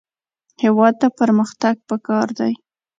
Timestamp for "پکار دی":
1.89-2.53